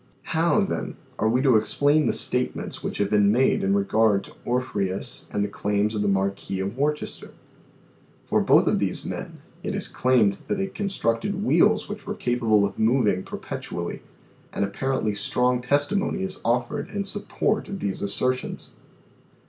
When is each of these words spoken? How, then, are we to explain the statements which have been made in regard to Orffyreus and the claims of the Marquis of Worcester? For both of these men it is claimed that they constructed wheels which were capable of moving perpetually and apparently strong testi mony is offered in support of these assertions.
How, 0.33 0.61
then, 0.61 0.95
are 1.19 1.29
we 1.29 1.43
to 1.43 1.55
explain 1.57 2.07
the 2.07 2.13
statements 2.13 2.81
which 2.83 2.97
have 2.97 3.11
been 3.11 3.31
made 3.31 3.63
in 3.63 3.75
regard 3.75 4.23
to 4.23 4.35
Orffyreus 4.47 5.29
and 5.31 5.45
the 5.45 5.47
claims 5.47 5.93
of 5.93 6.01
the 6.01 6.07
Marquis 6.07 6.59
of 6.59 6.75
Worcester? 6.75 7.33
For 8.25 8.41
both 8.41 8.65
of 8.65 8.79
these 8.79 9.05
men 9.05 9.43
it 9.61 9.75
is 9.75 9.87
claimed 9.87 10.39
that 10.47 10.57
they 10.57 10.65
constructed 10.65 11.43
wheels 11.43 11.87
which 11.87 12.07
were 12.07 12.15
capable 12.15 12.65
of 12.65 12.79
moving 12.79 13.21
perpetually 13.21 14.01
and 14.51 14.65
apparently 14.65 15.13
strong 15.13 15.61
testi 15.61 15.95
mony 15.95 16.23
is 16.23 16.41
offered 16.43 16.89
in 16.89 17.03
support 17.03 17.67
of 17.69 17.79
these 17.79 18.01
assertions. 18.01 18.71